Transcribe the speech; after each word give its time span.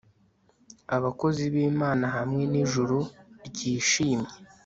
Abakozi 0.95 1.43
bImana 1.53 2.05
hamwe 2.15 2.43
nijuru 2.51 2.97
ryishimye 3.47 4.31